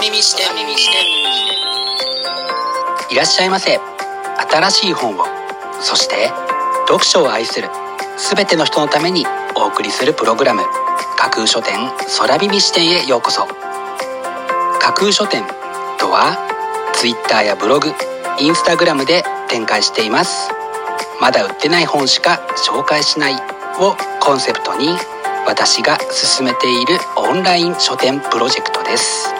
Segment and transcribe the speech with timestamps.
[0.00, 0.46] 耳視点
[3.10, 3.78] いらっしゃいませ。
[4.50, 5.24] 新しい本を。
[5.82, 6.30] そして
[6.88, 7.68] 読書を愛する。
[8.16, 10.62] 全ての人のためにお送りするプログラム。
[11.18, 11.74] 架空書店
[12.18, 13.46] 空耳視点へようこそ。
[14.80, 15.44] 架空書店
[15.98, 16.38] とは
[16.94, 17.92] Twitter やブログ
[18.38, 20.50] インスタグラムで展開しています。
[21.20, 23.34] まだ売ってない本しか紹介しない。
[23.78, 24.96] をコンセプトに
[25.46, 29.39] 私が進めているオンライン書店プロジェクトです。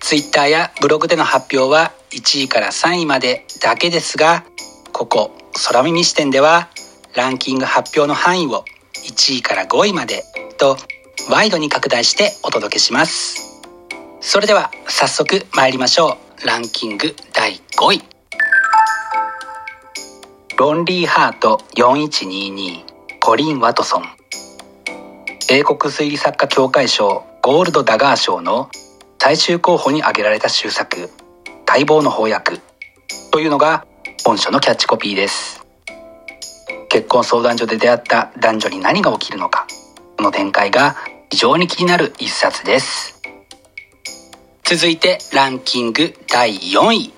[0.00, 4.44] Twitter やブログでの発表は1位から3位までだけですが
[4.92, 5.32] ここ
[5.66, 6.68] 空耳視点では
[7.14, 8.64] ランキング発表の範囲を
[9.06, 10.24] 1位から5位まで
[10.58, 10.76] と
[11.30, 13.60] ワイドに拡大してお届けします。
[14.20, 16.46] それでは早速参りましょう。
[16.46, 18.02] ランキング第5位。
[20.56, 22.82] ロンリーハート4122
[23.20, 24.02] コリン・ワトソン。
[25.50, 28.68] 英国推理作家協会賞ゴールド・ダガー賞の
[29.28, 31.10] 最終候補に挙げられた終作
[31.66, 32.62] 待望の翻訳
[33.30, 33.84] というのが
[34.24, 35.66] 本書のキャッチコピーです。
[36.88, 39.66] 結婚相談所で出会った男女に何が起きるのか
[40.16, 40.96] この展開が
[41.28, 43.20] 非常に気になる一冊です。
[44.64, 47.12] 続いてランキング第4位。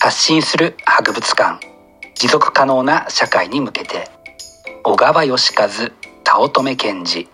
[0.00, 1.64] 発信する博物館。
[2.16, 4.08] 持続可能な社会に向けて。
[4.82, 7.28] 小川義和早乙女賢治。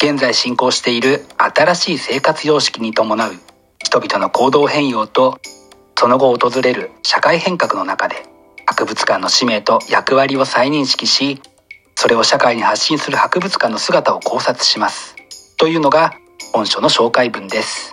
[0.00, 3.32] 現在進行している新しい生活様式に伴う
[3.78, 5.40] 人々の行動変容と
[5.98, 8.14] その後訪れる社会変革の中で
[8.64, 11.42] 博物館の使命と役割を再認識し
[11.96, 15.16] それを社会に発信する博物館の姿を考察します
[15.56, 16.14] というのが
[16.52, 17.92] 本書の紹介文です。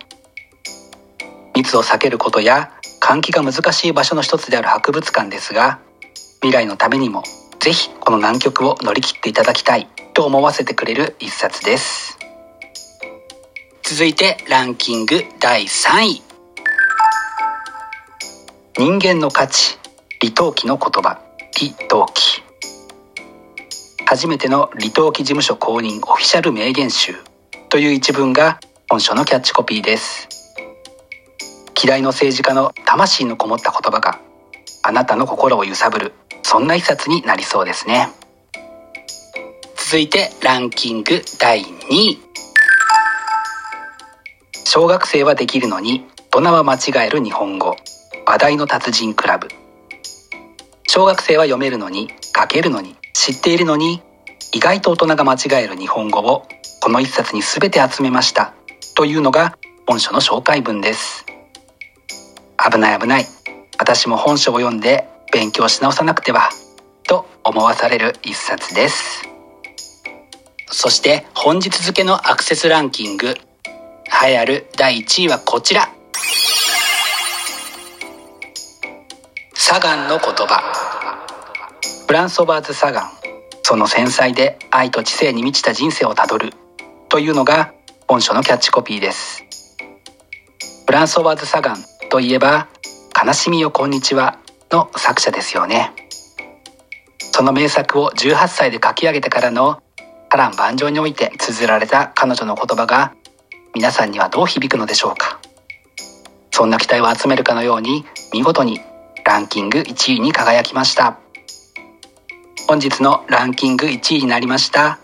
[1.56, 2.72] 密を避けることや
[3.02, 5.80] 換気が難しい場所の一つである博物館ですが
[6.42, 7.24] 未来のためにも
[7.66, 12.20] ぜひこの難局を乗り切っていただきたいと思わせてくれる一冊です。
[13.82, 16.22] 続いてランキング第3位。
[18.78, 19.80] 人間の価値
[20.22, 21.20] 李登輝の言葉。
[21.54, 22.44] 李登輝
[24.06, 27.16] 初めての李登輝事務所公認オフィシャル名言集。
[27.70, 28.60] という一文が
[28.92, 30.30] 本書のキャッチコピーです。
[31.84, 34.20] 嫌いの政治家の魂のこもった言葉が
[34.88, 36.14] あなたの心を揺さぶる。
[36.44, 38.08] そんな一冊になりそうですね。
[39.76, 42.20] 続いてランキング第2位。
[44.64, 47.76] 小学生はできるのに大人は間違える日本語。
[48.28, 49.48] 話題の達人クラブ。
[50.88, 54.04] 小学生は読めるのに書けるのに知っているのに
[54.54, 56.48] 意外と大人が間違える日本語を
[56.84, 58.54] この一冊に全て集めました。
[58.96, 59.58] というのが
[59.88, 61.26] 本書の紹介文です。
[62.72, 63.35] 危ない危ない。
[63.78, 66.50] 私も本書を読んで勉強し直さなくては
[67.04, 69.24] と思わされる一冊です。
[70.72, 75.90] そして本日付のアクセスランキング栄えある第1位はこちら。
[79.54, 80.62] サガンの言葉。
[82.08, 83.12] フランソバーズ・サガン
[83.64, 86.54] その繊細で愛と知性に満ちた人生をたどる
[87.10, 87.74] というのが
[88.08, 89.44] 本書のキャッチコピーです。
[90.86, 91.78] フランソワーズ・サガン
[92.10, 92.68] といえば
[93.26, 94.38] 悲しみよこんにちは
[94.70, 95.94] の作者ですよね。
[97.18, 99.82] その名作を18歳で書き上げてからの
[100.30, 103.16] 波乱万丈において綴られた彼女の言葉が
[103.74, 105.40] 皆さんにはどう響くのでしょうか。
[106.52, 108.80] そんな期待を集めるかのように見事に
[109.26, 111.18] ランキング1位に輝きました。
[112.68, 115.00] 本日のランキング1位になりました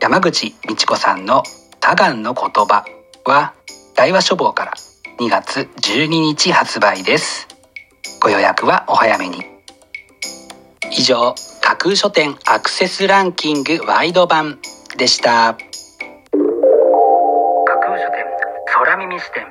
[0.00, 1.42] 山口美智子さんの
[1.80, 2.86] 「多眼の言葉」
[3.26, 3.52] は
[3.94, 4.72] 大和書房から
[5.18, 7.55] 2月12日発売です。
[8.20, 9.44] ご予約はお早めに。
[10.90, 14.58] 以上架空書店アクセスランキングワイド版
[14.96, 15.54] でした。
[15.54, 15.58] 架
[17.80, 18.24] 空書店
[18.66, 19.46] 空耳視点。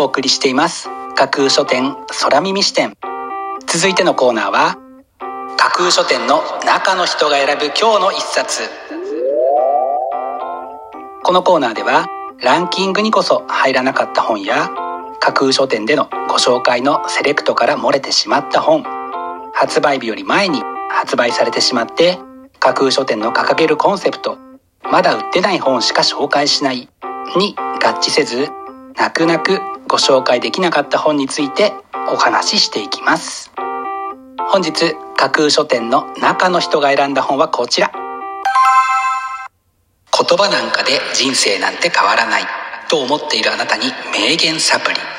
[0.00, 0.88] お送りしています。
[1.14, 2.96] 架空書店空耳視点。
[3.66, 4.78] 続いてのコーナーは
[5.56, 8.62] 架空書店の中の人が選ぶ今日の一冊。
[11.22, 12.06] このコーナーでは
[12.40, 14.68] ランキングにこそ入らなかった本や
[15.24, 18.82] 架空書店でのご紹介のセレクトから漏れてしまった本。
[19.54, 20.60] 発売日より前に
[20.90, 22.18] 発売されてしまって
[22.58, 24.36] 架空書店の掲げるコンセプト
[24.82, 26.88] まだ売ってない本しか紹介しない
[27.36, 28.48] に合致せず
[28.96, 31.72] 泣く泣くご紹介できなかった本について
[32.12, 33.52] お話ししていきます。
[34.50, 37.92] 本日架空書店の中の人が選んだ本はこちら。
[40.18, 42.42] 言葉なんかで人生なんて変わらない
[42.88, 45.11] と思っているあなたに名言サプリ。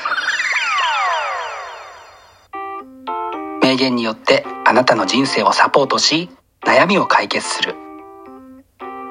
[3.74, 6.30] 名言によってあなたの人生をサポートし
[6.64, 7.74] 悩みを解決する。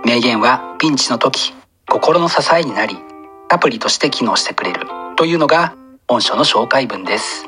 [0.05, 1.53] 名言はピンチの時
[1.91, 2.97] 心の支えになり
[3.51, 4.87] サプリとして機能してくれる。
[5.17, 5.75] というのが
[6.07, 7.47] 本書の紹介文です。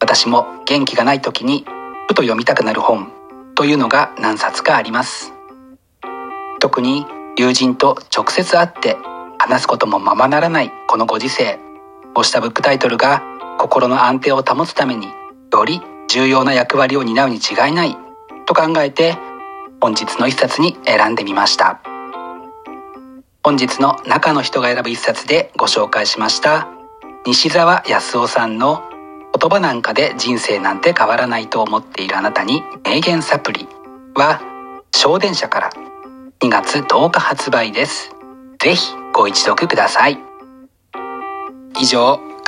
[0.00, 1.66] 私も元気がない時に
[2.08, 3.12] ふと読みたくなる本。
[3.54, 5.34] というのが何冊かあります。
[6.60, 7.04] 特に
[7.36, 8.96] 友人と直接会って
[9.38, 11.58] 話すこともままならないこのご時世。
[12.14, 13.22] こうしたブックタイトルが
[13.58, 15.17] 心の安定を保つために
[15.52, 17.96] より重要な役割を担うに違いない
[18.46, 19.16] と考えて
[19.80, 21.80] 本日の一冊に選んでみました
[23.42, 26.68] 本日の中の人が選ぶ一冊でご紹介しました
[27.26, 28.82] 西澤康夫さんの
[29.38, 33.68] 言葉なんかで人生なんて変わらないと思っているあなたに名言サプリ
[34.14, 34.40] は
[34.94, 35.70] 小電車から
[36.40, 38.14] 2月10日発売です。
[38.60, 40.18] ぜひご一読ください。
[41.80, 42.20] 以上、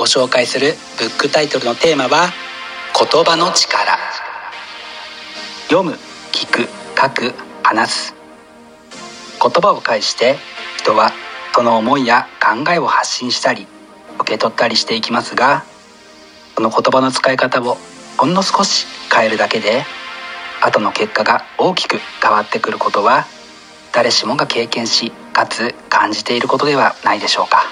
[0.00, 2.32] ご紹介するブックタイトルのテーマは
[2.98, 3.98] 言葉の力。
[5.68, 5.98] 読む
[6.32, 8.14] 聞く書く話す。
[9.42, 10.36] 言葉を介して
[10.78, 11.12] 人は
[11.54, 13.66] その思いや考えを発信したり
[14.18, 15.64] 受け取ったりしていきますが
[16.56, 17.76] その言葉の使い方を
[18.16, 19.84] ほんの少し変えるだけで
[20.62, 23.26] 後の結果が大きく変わってくることは
[23.92, 27.64] 誰しもが経験しかつ感じていることではないでしょうか。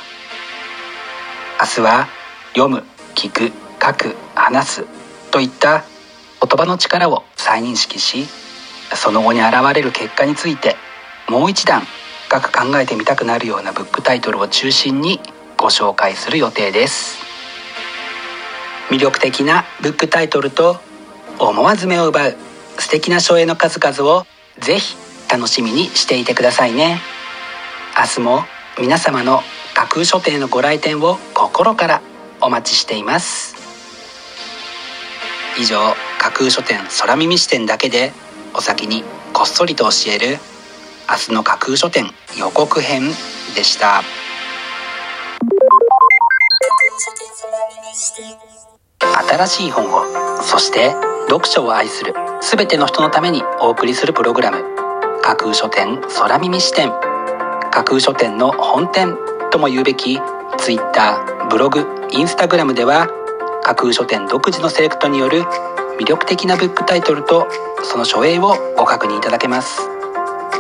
[1.61, 2.18] 明日は
[2.55, 2.85] 読む
[3.15, 3.52] 聞く
[3.83, 4.87] 書く話す
[5.31, 5.85] といった
[6.40, 8.26] 言葉の力を再認識し
[8.95, 10.76] その後に現れる結果について
[11.28, 11.83] もう一段
[12.28, 15.21] 深く考えてみたくなるようなブックタイトルを中心に
[15.57, 17.19] ご紹介する予定です。
[18.90, 20.76] 魅力的なブックタイトルと
[21.38, 22.37] 思わず目を奪う
[22.78, 24.26] 素敵な書影の数々を
[24.61, 24.97] ぜひ
[25.31, 27.00] 楽しみにしていてくださいね。
[27.99, 28.45] 明日も
[28.78, 29.43] 皆様の
[29.75, 32.02] 架空書店のご来店を心から
[32.40, 33.57] お待ちしています。
[35.59, 38.12] 以上架空書店空耳視点だけで
[38.54, 39.02] お先に
[39.33, 40.38] こっそりと教える
[41.11, 42.07] 明日の架空書店
[42.38, 43.09] 予告編
[43.54, 44.02] でした。
[49.28, 50.92] 新しい本をそして
[51.28, 54.64] 読書を愛する全ての人のためにお送りするプログラム
[55.23, 56.90] 架空書店空耳視点。
[57.71, 59.16] 架空書店の本店
[59.50, 60.18] とも言うべき
[60.57, 63.09] Twitter、ブログ、Instagram では
[63.62, 65.43] 架空書店独自のセレクトによる
[66.00, 67.49] 魅力的なブックタイトルと
[67.83, 69.83] その書影をご確認いただけます。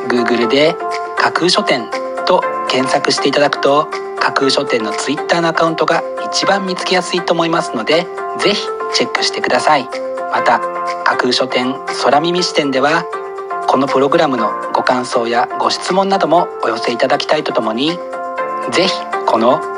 [0.08, 0.74] Google で
[1.16, 1.90] 架空書店
[2.26, 3.88] と検索していただくと
[4.18, 8.06] 架空書店の Twitter のアカウントが一番見つけやすいと思いますので
[8.38, 9.88] ぜひチェックしてください。
[10.32, 10.60] また
[11.04, 13.04] 架空書店空耳視点では
[13.68, 17.92] このプログラムのご感想やご質問などもお寄せいただきたいとともに
[18.72, 18.92] ぜひ
[19.26, 19.77] この